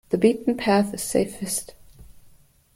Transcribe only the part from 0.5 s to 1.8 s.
path is safest.